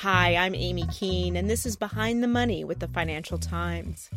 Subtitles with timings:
[0.00, 4.10] Hi, I'm Aimee Keane, and this is Behind the Money with the Financial Times.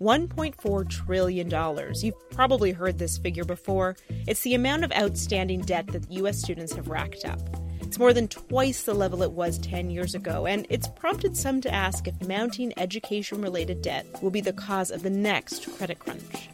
[0.00, 1.50] $1.4 trillion.
[1.96, 3.94] You've probably heard this figure before.
[4.26, 6.38] It's the amount of outstanding debt that U.S.
[6.38, 7.40] students have racked up.
[7.82, 11.60] It's more than twice the level it was 10 years ago, and it's prompted some
[11.60, 15.98] to ask if mounting education related debt will be the cause of the next credit
[15.98, 16.48] crunch.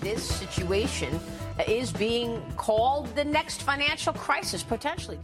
[0.00, 1.20] This situation
[1.66, 5.18] is being called the next financial crisis, potentially.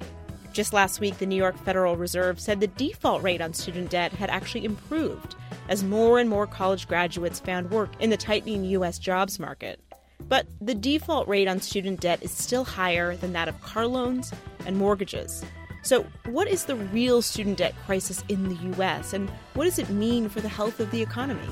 [0.53, 4.13] Just last week, the New York Federal Reserve said the default rate on student debt
[4.13, 5.35] had actually improved
[5.69, 8.99] as more and more college graduates found work in the tightening U.S.
[8.99, 9.81] jobs market.
[10.29, 14.33] But the default rate on student debt is still higher than that of car loans
[14.67, 15.45] and mortgages.
[15.83, 19.89] So, what is the real student debt crisis in the U.S., and what does it
[19.91, 21.49] mean for the health of the economy?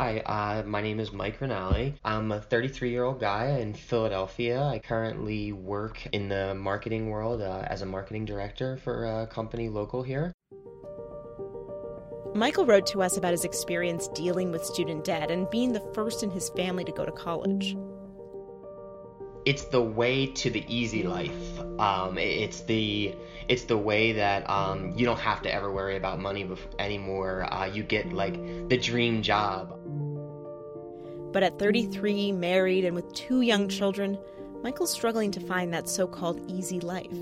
[0.00, 1.96] Hi, uh, my name is Mike Rinaldi.
[2.04, 4.62] I'm a 33 year old guy in Philadelphia.
[4.62, 9.68] I currently work in the marketing world uh, as a marketing director for a company
[9.68, 10.32] local here.
[12.32, 16.22] Michael wrote to us about his experience dealing with student debt and being the first
[16.22, 17.76] in his family to go to college.
[19.48, 21.58] It's the way to the easy life.
[21.80, 23.14] Um, it's the
[23.48, 26.46] it's the way that um, you don't have to ever worry about money
[26.78, 27.50] anymore.
[27.50, 28.34] Uh, you get like
[28.68, 29.70] the dream job.
[31.32, 34.18] But at 33, married, and with two young children,
[34.62, 37.18] Michael's struggling to find that so called easy life.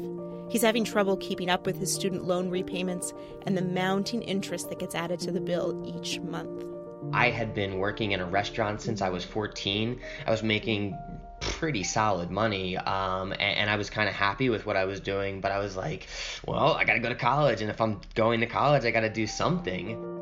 [0.49, 3.15] He's having trouble keeping up with his student loan repayments
[3.47, 6.65] and the mounting interest that gets added to the bill each month.
[7.13, 10.01] I had been working in a restaurant since I was 14.
[10.27, 10.99] I was making
[11.41, 15.01] pretty solid money um, and, and, I was kind of happy with what I was
[15.01, 16.07] doing, but I was like,
[16.47, 19.01] well, I got to go to college, and if I'm going to college, I got
[19.01, 20.17] to do something.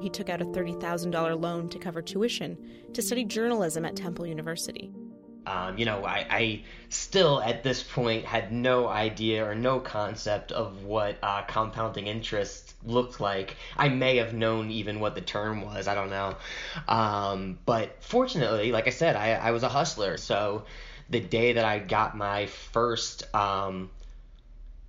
[0.00, 2.56] He took out a $30,000 loan to cover tuition
[2.94, 4.92] to study journalism at Temple University.
[5.46, 10.52] Um, you know, I, I, still at this point had no idea or no concept
[10.52, 13.56] of what uh, compounding interest looked like.
[13.76, 15.88] I may have known even what the term was.
[15.88, 16.36] I don't know.
[16.88, 20.16] Um, but fortunately, like I said, I, I was a hustler.
[20.16, 20.64] So
[21.08, 23.90] the day that I got my first um,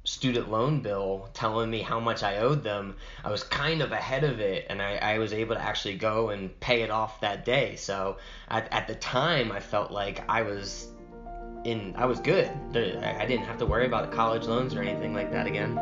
[0.03, 4.23] student loan bill telling me how much I owed them, I was kind of ahead
[4.23, 7.45] of it, and I, I was able to actually go and pay it off that
[7.45, 7.75] day.
[7.75, 10.87] So at, at the time, I felt like I was
[11.63, 12.49] in, I was good.
[12.75, 15.79] I didn't have to worry about college loans or anything like that again.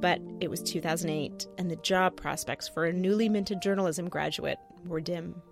[0.00, 5.00] But it was 2008, and the job prospects for a newly minted journalism graduate were
[5.00, 5.42] dim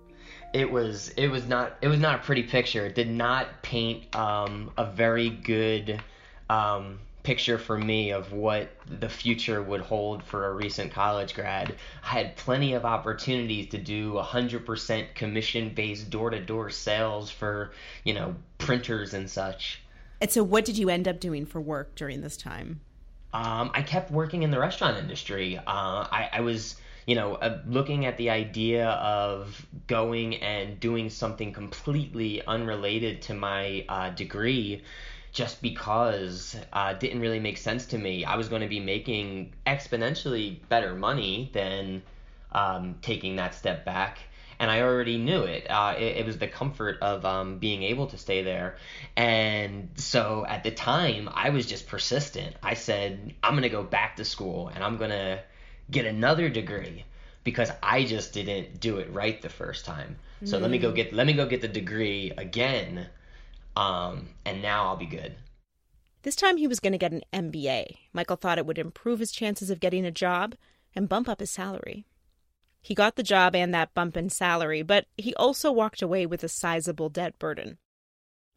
[0.52, 2.86] it was it was not it was not a pretty picture.
[2.86, 6.02] It did not paint um, a very good
[6.48, 8.70] um, picture for me of what
[9.00, 11.74] the future would hold for a recent college grad.
[12.04, 17.72] I had plenty of opportunities to do 100% commission based door to door sales for,
[18.04, 19.82] you know, printers and such.
[20.20, 22.80] And so, what did you end up doing for work during this time?
[23.32, 25.58] Um, I kept working in the restaurant industry.
[25.58, 26.76] Uh, I, I was
[27.06, 33.34] you know, uh, looking at the idea of going and doing something completely unrelated to
[33.34, 34.82] my uh, degree
[35.32, 38.24] just because uh, didn't really make sense to me.
[38.24, 42.02] I was going to be making exponentially better money than
[42.52, 44.18] um, taking that step back.
[44.58, 45.70] And I already knew it.
[45.70, 46.18] Uh, it.
[46.18, 46.26] it.
[46.26, 48.76] was the comfort of um, being able to stay there.
[49.16, 52.56] And so at the time, I was just persistent.
[52.62, 55.42] I said, I'm going to go back to school and I'm going to
[55.90, 57.04] get another degree
[57.44, 60.16] because I just didn't do it right the first time.
[60.44, 60.62] So mm.
[60.62, 60.96] let me go mm.
[60.96, 63.06] get let me go get the degree again,
[63.76, 65.34] um, and now I'll be good.
[66.22, 67.98] This time he was going to get an MBA.
[68.12, 70.56] Michael thought it would improve his chances of getting a job
[70.94, 72.04] and bump up his salary.
[72.86, 76.44] He got the job and that bump in salary, but he also walked away with
[76.44, 77.78] a sizable debt burden.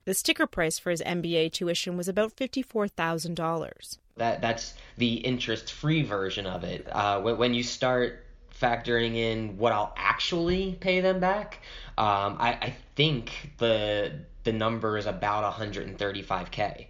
[0.06, 3.98] The sticker price for his MBA tuition was about $54,000.
[4.18, 6.88] That that's the interest-free version of it.
[6.92, 8.24] Uh, when you start
[8.54, 11.64] factoring in what I'll actually pay them back,
[11.98, 14.12] um, I, I think the
[14.44, 16.86] the number is about 135k.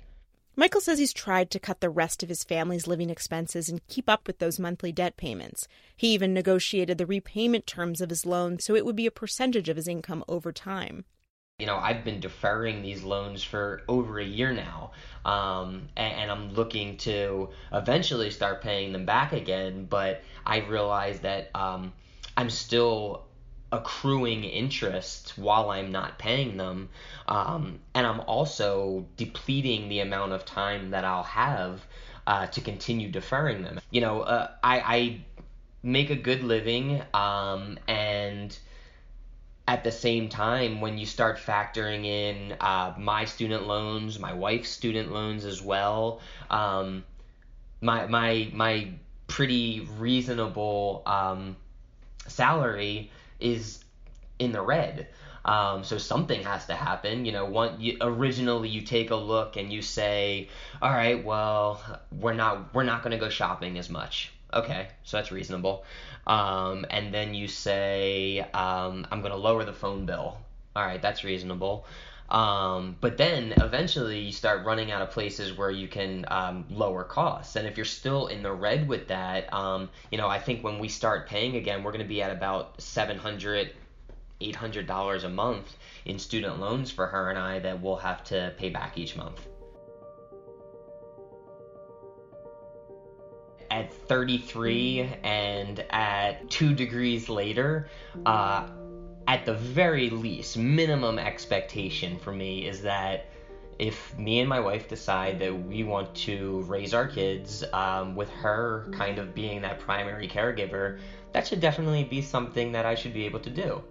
[0.55, 4.09] Michael says he's tried to cut the rest of his family's living expenses and keep
[4.09, 5.67] up with those monthly debt payments.
[5.95, 9.69] He even negotiated the repayment terms of his loan so it would be a percentage
[9.69, 11.05] of his income over time.
[11.59, 14.91] You know, I've been deferring these loans for over a year now,
[15.25, 19.85] um, and, and, I'm looking to eventually start paying them back again.
[19.89, 21.91] But I realize that um,
[22.37, 23.25] I'm still
[23.71, 26.89] accruing interest while I'm not paying them.
[27.27, 31.85] Um, and I'm also depleting the amount of time that I'll have
[32.25, 33.79] uh, to continue deferring them.
[33.91, 35.21] You know, uh, I, I,
[35.81, 38.57] make a good living, um, and
[39.67, 44.69] at the same time, when you start factoring in uh, my student loans, my wife's
[44.69, 46.19] student loans as well,
[46.49, 47.03] um,
[47.81, 48.89] my my my
[49.27, 51.55] pretty reasonable um,
[52.27, 53.09] salary
[53.39, 53.83] is
[54.39, 55.07] in the red.
[55.45, 57.25] Um, so something has to happen.
[57.25, 60.49] You know, one you, originally you take a look and you say,
[60.81, 61.81] all right, well,
[62.11, 64.31] we're not we're not going to go shopping as much.
[64.53, 65.83] Okay, so that's reasonable.
[66.25, 70.37] Um, and then you say, um, I'm going to lower the phone bill.
[70.75, 71.85] All right, that's reasonable.
[72.29, 77.03] Um, but then eventually you start running out of places where you can um, lower
[77.03, 77.55] costs.
[77.55, 80.77] And if you're still in the red with that, um, you know, I think when
[80.77, 83.71] we start paying again, we're going to be at about 700
[84.41, 88.69] $800 a month in student loans for her and I that we'll have to pay
[88.69, 89.45] back each month.
[93.69, 97.89] At 33 and at two degrees later,
[98.25, 98.67] uh,
[99.29, 103.27] at the very least, minimum expectation for me is that
[103.77, 108.27] if me and my wife decide that we want to raise our kids um, with
[108.31, 110.99] her kind of being that primary caregiver,
[111.31, 113.83] that should definitely be something that I should be able to do.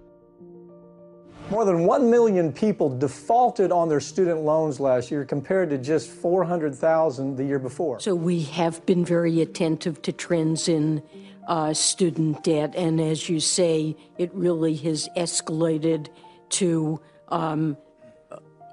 [1.50, 6.10] More than 1 million people defaulted on their student loans last year compared to just
[6.10, 8.00] 400,000 the year before.
[8.00, 11.00] So we have been very attentive to trends in
[11.48, 12.74] uh, student debt.
[12.76, 16.08] And as you say, it really has escalated
[16.50, 17.76] to um,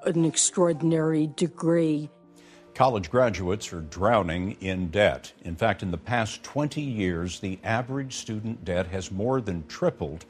[0.05, 2.09] an extraordinary degree.
[2.75, 5.31] College graduates are drowning in debt.
[5.43, 10.25] In fact, in the past 20 years, the average student debt has more than tripled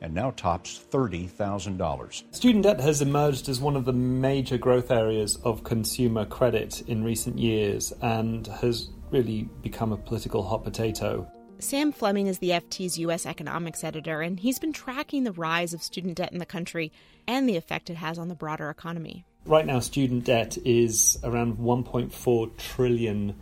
[0.00, 2.34] and now tops $30,000.
[2.34, 7.04] Student debt has emerged as one of the major growth areas of consumer credit in
[7.04, 11.26] recent years and has really become a political hot potato.
[11.58, 13.26] Sam Fleming is the FT's U.S.
[13.26, 16.92] economics editor, and he's been tracking the rise of student debt in the country
[17.26, 19.24] and the effect it has on the broader economy.
[19.46, 23.34] Right now, student debt is around $1.4 trillion.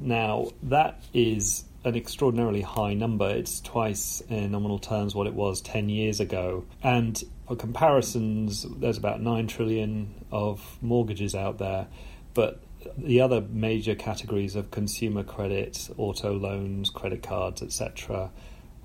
[0.00, 3.28] Now, that is an extraordinarily high number.
[3.28, 6.64] It's twice in nominal terms what it was 10 years ago.
[6.82, 11.86] And for comparisons, there's about 9 trillion of mortgages out there.
[12.34, 12.62] But
[12.96, 18.30] the other major categories of consumer credit, auto loans, credit cards, etc.,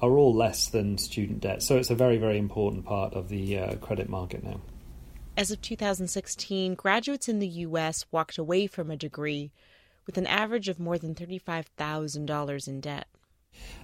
[0.02, 1.64] are all less than student debt.
[1.64, 4.62] So it's a very, very important part of the uh, credit market now.
[5.36, 8.06] As of 2016, graduates in the U.S.
[8.12, 9.52] walked away from a degree
[10.06, 13.08] with an average of more than $35,000 in debt.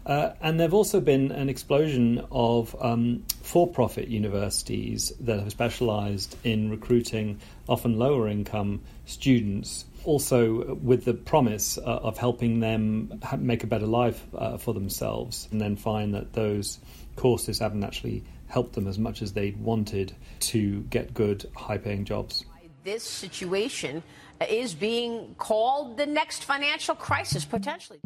[0.06, 5.52] Uh, and there have also been an explosion of um, for profit universities that have
[5.52, 7.40] specialized in recruiting
[7.70, 13.68] often lower income students also with the promise uh, of helping them ha- make a
[13.68, 16.80] better life uh, for themselves, and then find that those
[17.16, 22.06] courses haven't actually helped them as much as they wanted to get good, high paying
[22.06, 22.46] jobs.
[22.84, 24.04] This situation
[24.50, 28.00] is being called the next financial crisis, potentially.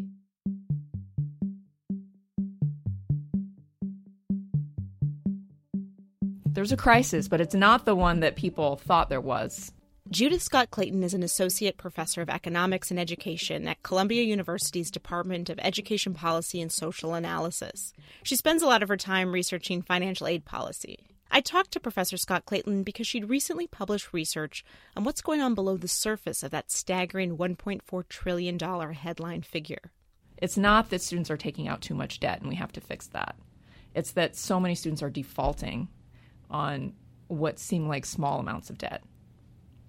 [6.57, 9.71] There's a crisis, but it's not the one that people thought there was.
[10.09, 15.51] Judith Scott Clayton is an associate professor of economics and education at Columbia University's Department
[15.51, 17.93] of Education Policy and Social Analysis.
[18.23, 20.97] She spends a lot of her time researching financial aid policy.
[21.29, 25.53] I talked to Professor Scott Clayton because she'd recently published research on what's going on
[25.53, 28.59] below the surface of that staggering $1.4 trillion
[28.93, 29.91] headline figure.
[30.39, 33.05] It's not that students are taking out too much debt and we have to fix
[33.09, 33.35] that.
[33.93, 35.89] It's that so many students are defaulting
[36.49, 36.93] on
[37.27, 39.03] what seem like small amounts of debt.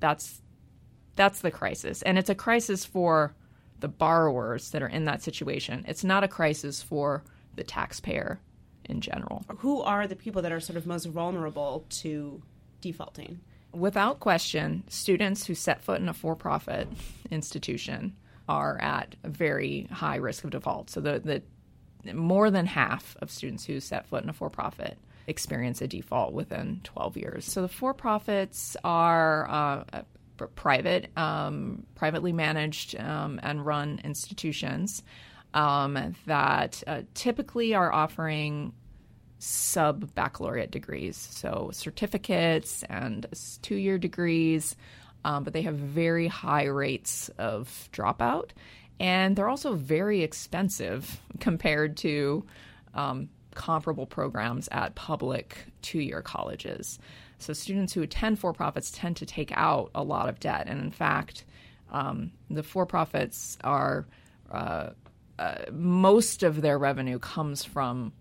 [0.01, 0.43] That's
[1.17, 2.03] that's the crisis.
[2.03, 3.35] And it's a crisis for
[3.81, 5.85] the borrowers that are in that situation.
[5.89, 7.25] It's not a crisis for
[7.57, 8.41] the taxpayer
[8.85, 9.45] in general.
[9.59, 12.41] Who are the people that are sort of most vulnerable to
[12.81, 13.41] defaulting?
[13.73, 16.89] Without question, students who set foot in a for profit
[17.31, 18.17] institution
[18.49, 20.89] are at a very high risk of default.
[20.89, 21.43] So the,
[22.05, 24.99] the more than half of students who set foot in a for profit
[25.29, 27.45] experience a default within 12 years.
[27.45, 30.03] So the for profits are uh,
[30.55, 35.03] private, um, privately managed um, and run institutions
[35.55, 38.73] um, that uh, typically are offering
[39.39, 43.27] sub baccalaureate degrees, so certificates and
[43.63, 44.77] two year degrees,
[45.25, 48.51] um, but they have very high rates of dropout.
[49.01, 52.45] And they're also very expensive compared to
[52.95, 56.99] um, comparable programs at public two year colleges.
[57.39, 60.67] So students who attend for profits tend to take out a lot of debt.
[60.67, 61.45] And in fact,
[61.91, 64.07] um, the for profits are
[64.51, 64.91] uh,
[65.39, 68.13] uh, most of their revenue comes from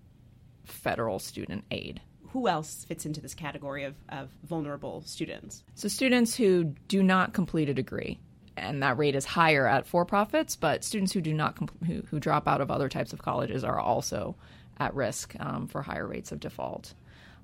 [0.65, 2.01] federal student aid.
[2.31, 5.63] Who else fits into this category of, of vulnerable students?
[5.75, 8.19] So, students who do not complete a degree,
[8.55, 12.03] and that rate is higher at for profits, but students who do not compl- who,
[12.09, 14.35] who, drop out of other types of colleges are also
[14.79, 16.93] at risk um, for higher rates of default.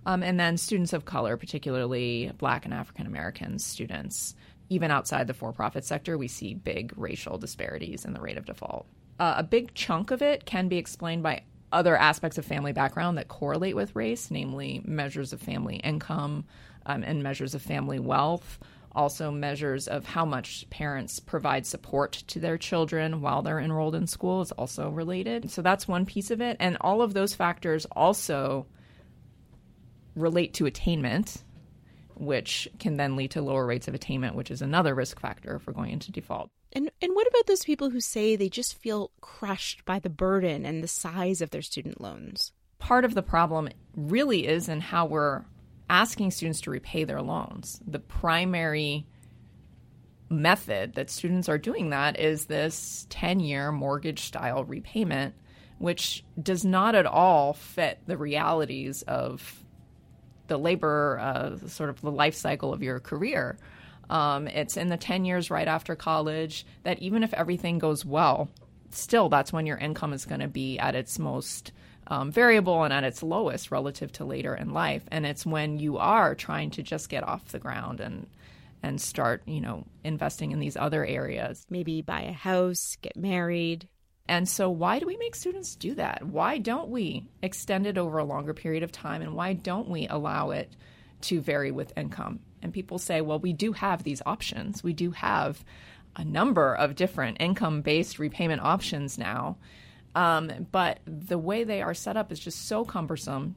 [0.06, 4.36] Um, and then students of color, particularly Black and African American students,
[4.70, 8.46] even outside the for profit sector, we see big racial disparities in the rate of
[8.46, 8.86] default.
[9.20, 13.18] Uh, a big chunk of it can be explained by other aspects of family background
[13.18, 16.46] that correlate with race, namely measures of family income
[16.86, 18.60] um, and measures of family wealth.
[18.96, 24.06] Also, measures of how much parents provide support to their children while they're enrolled in
[24.06, 25.50] school is also related.
[25.50, 26.58] So, that's one piece of it.
[26.60, 28.68] And all of those factors also
[30.16, 31.44] relate to attainment,
[32.16, 35.72] which can then lead to lower rates of attainment, which is another risk factor for
[35.72, 36.50] going into default.
[36.72, 40.66] And and what about those people who say they just feel crushed by the burden
[40.66, 42.52] and the size of their student loans?
[42.80, 45.46] Part of the problem really is in how we're
[45.94, 47.80] asking students to repay their loans.
[47.86, 49.06] The primary
[50.28, 55.36] method that students are doing that is this 10-year mortgage style repayment
[55.78, 59.64] which does not at all fit the realities of
[60.48, 63.58] the labor uh, sort of the life cycle of your career.
[64.10, 68.50] Um, it's in the 10 years right after college that even if everything goes well,
[68.92, 71.72] still that's when your income is going to be at its most
[72.08, 75.04] um, variable and at its lowest relative to later in life.
[75.12, 78.28] And it's when you are trying to just get off the ground and
[78.84, 81.66] and start, you know, investing in these other areas.
[81.70, 83.88] Maybe buy a house, get married.
[84.28, 86.24] And so, why do we make students do that?
[86.26, 89.22] Why don't we extend it over a longer period of time?
[89.22, 90.76] And why don't we allow it
[91.22, 92.40] to vary with income?
[92.62, 94.84] And people say, well, we do have these options.
[94.84, 95.64] We do have
[96.16, 99.58] a number of different income based repayment options now.
[100.16, 103.56] Um, but the way they are set up is just so cumbersome.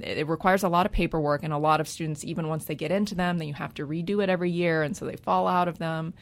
[0.00, 2.90] It requires a lot of paperwork, and a lot of students, even once they get
[2.90, 5.68] into them, then you have to redo it every year, and so they fall out
[5.68, 6.14] of them.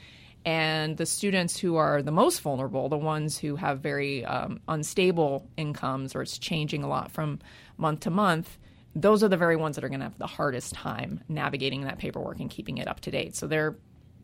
[0.44, 5.46] And the students who are the most vulnerable, the ones who have very um, unstable
[5.56, 7.40] incomes or it's changing a lot from
[7.76, 8.58] month to month,
[8.94, 11.98] those are the very ones that are going to have the hardest time navigating that
[11.98, 13.36] paperwork and keeping it up to date.
[13.36, 13.76] So they're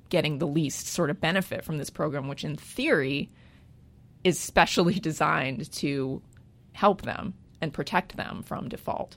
[0.09, 3.31] getting the least sort of benefit from this program, which in theory
[4.27, 6.21] is specially designed to
[6.73, 9.17] help them and protect them from default.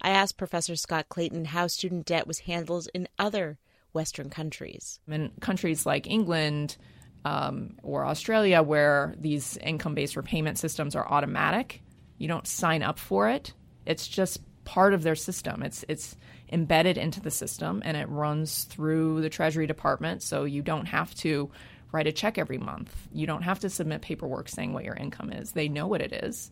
[0.00, 3.58] I asked Professor Scott Clayton how student debt was handled in other
[3.92, 5.00] Western countries.
[5.06, 6.76] In countries like England
[7.24, 11.82] um, or Australia, where these income based repayment systems are automatic,
[12.16, 13.52] you don't sign up for it.
[13.84, 15.62] It's just part of their system.
[15.62, 16.16] It's it's
[16.50, 21.14] embedded into the system and it runs through the Treasury Department, so you don't have
[21.16, 21.50] to
[21.92, 22.94] write a check every month.
[23.12, 25.52] You don't have to submit paperwork saying what your income is.
[25.52, 26.50] They know what it is.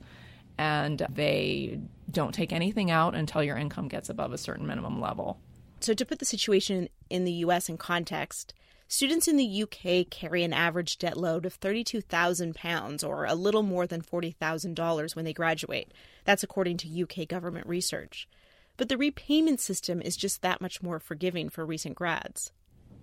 [0.58, 1.78] And they
[2.10, 5.38] don't take anything out until your income gets above a certain minimum level.
[5.80, 8.54] So, to put the situation in the US in context,
[8.88, 13.86] students in the UK carry an average debt load of £32,000 or a little more
[13.86, 15.92] than $40,000 when they graduate.
[16.24, 18.26] That's according to UK government research.
[18.78, 22.52] But the repayment system is just that much more forgiving for recent grads.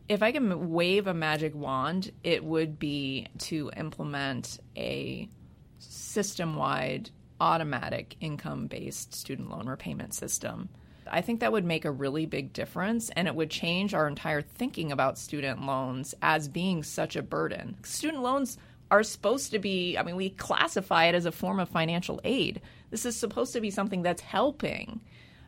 [0.09, 5.29] If I can wave a magic wand, it would be to implement a
[5.79, 10.69] system wide automatic income based student loan repayment system.
[11.07, 14.41] I think that would make a really big difference and it would change our entire
[14.41, 17.77] thinking about student loans as being such a burden.
[17.83, 18.57] Student loans
[18.91, 22.61] are supposed to be, I mean, we classify it as a form of financial aid.
[22.91, 25.01] This is supposed to be something that's helping,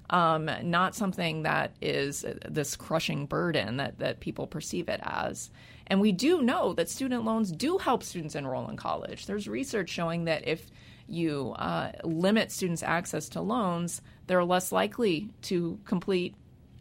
[0.10, 5.50] um, not something that is this crushing burden that, that people perceive it as.
[5.88, 9.26] And we do know that student loans do help students enroll in college.
[9.26, 10.70] There's research showing that if
[11.08, 16.36] you uh, limit students' access to loans, they're less likely to complete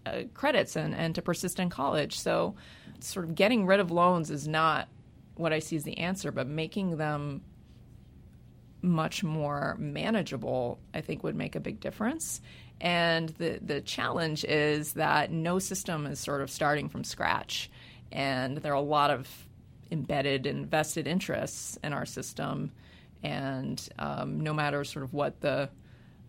[0.06, 2.18] uh, credits and, and to persist in college.
[2.18, 2.54] So,
[3.00, 4.88] sort of getting rid of loans is not
[5.36, 7.42] what I see as the answer, but making them
[8.80, 12.40] much more manageable, I think, would make a big difference.
[12.80, 17.70] And the the challenge is that no system is sort of starting from scratch,
[18.12, 19.28] And there are a lot of
[19.90, 22.72] embedded and vested interests in our system.
[23.22, 25.70] And um, no matter sort of what the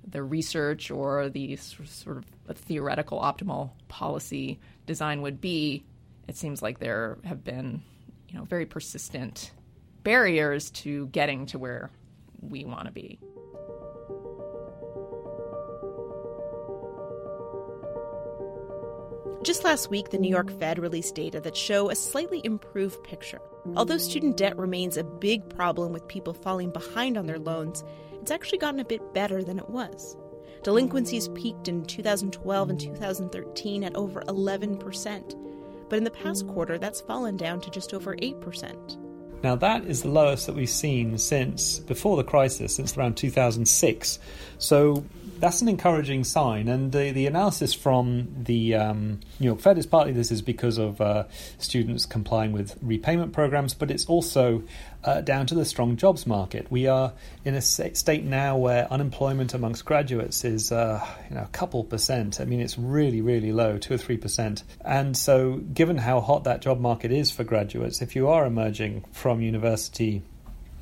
[0.07, 5.83] the research or the sort of theoretical optimal policy design would be,
[6.27, 7.81] it seems like there have been,
[8.29, 9.51] you know, very persistent
[10.03, 11.89] barriers to getting to where
[12.39, 13.19] we want to be.
[19.45, 23.39] Just last week, the New York Fed released data that show a slightly improved picture.
[23.75, 27.83] Although student debt remains a big problem with people falling behind on their loans,
[28.19, 30.17] it's actually gotten a bit better than it was.
[30.63, 37.01] Delinquencies peaked in 2012 and 2013 at over 11%, but in the past quarter, that's
[37.01, 38.97] fallen down to just over 8%.
[39.45, 44.17] Now, that is the lowest that we've seen since before the crisis, since around 2006.
[44.57, 45.05] So,
[45.37, 46.67] that's an encouraging sign.
[46.67, 50.79] And the, the analysis from the um, New York Fed is partly this is because
[50.79, 51.25] of uh,
[51.59, 54.63] students complying with repayment programs, but it's also
[55.05, 56.69] uh, down to the strong jobs market.
[56.71, 57.13] We are
[57.45, 62.41] in a state now where unemployment amongst graduates is uh, you know a couple percent.
[62.41, 64.63] I mean, it's really really low, two or three percent.
[64.83, 69.05] And so, given how hot that job market is for graduates, if you are emerging
[69.11, 70.23] from university,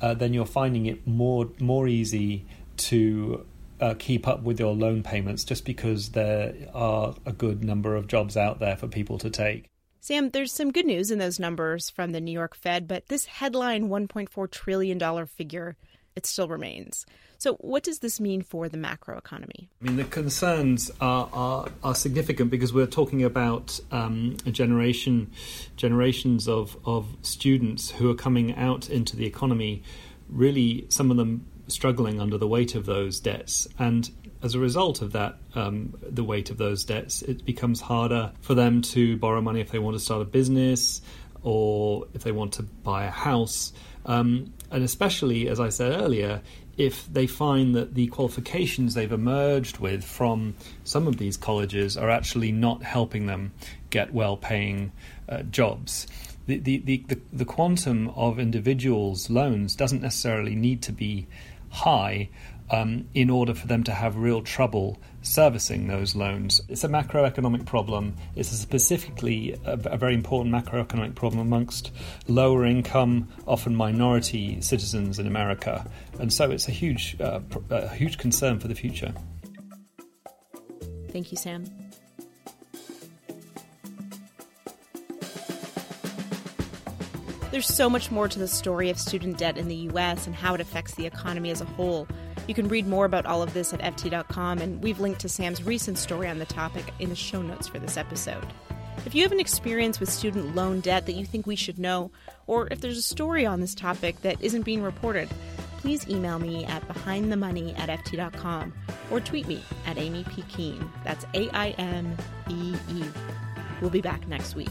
[0.00, 3.44] uh, then you're finding it more more easy to
[3.80, 8.06] uh, keep up with your loan payments just because there are a good number of
[8.06, 9.66] jobs out there for people to take.
[10.04, 13.24] Sam, there's some good news in those numbers from the New York Fed, but this
[13.24, 15.78] headline $1.4 trillion figure,
[16.14, 17.06] it still remains.
[17.38, 19.68] So, what does this mean for the macroeconomy?
[19.80, 25.30] I mean, the concerns are, are, are significant because we're talking about um, a generation,
[25.78, 29.82] generations of, of students who are coming out into the economy,
[30.28, 33.66] really, some of them struggling under the weight of those debts.
[33.78, 34.10] And
[34.44, 38.54] as a result of that, um, the weight of those debts, it becomes harder for
[38.54, 41.00] them to borrow money if they want to start a business
[41.42, 43.72] or if they want to buy a house.
[44.06, 46.42] Um, and especially, as I said earlier,
[46.76, 50.54] if they find that the qualifications they've emerged with from
[50.84, 53.52] some of these colleges are actually not helping them
[53.90, 54.92] get well paying
[55.28, 56.06] uh, jobs
[56.46, 61.26] the, the, the, the, quantum of individuals' loans doesn't necessarily need to be
[61.70, 62.28] high
[62.70, 66.60] um, in order for them to have real trouble servicing those loans.
[66.68, 68.14] It's a macroeconomic problem.
[68.36, 71.92] It's a specifically a, a, very important macroeconomic problem amongst
[72.28, 78.18] lower income, often minority citizens in America, and so it's a huge, uh, a huge
[78.18, 79.14] concern for the future.
[81.10, 81.64] Thank you, Sam.
[87.54, 90.54] There's so much more to the story of student debt in the US and how
[90.54, 92.08] it affects the economy as a whole.
[92.46, 95.62] You can read more about all of this at FT.com, and we've linked to Sam's
[95.62, 98.46] recent story on the topic in the show notes for this episode.
[99.06, 102.10] If you have an experience with student loan debt that you think we should know,
[102.46, 105.28] or if there's a story on this topic that isn't being reported,
[105.78, 108.72] please email me at behindthemoney at ft.com
[109.10, 110.42] or tweet me at Aimee P.
[110.42, 110.90] Keane.
[111.04, 112.16] That's A I M
[112.48, 113.04] E E.
[113.80, 114.70] We'll be back next week.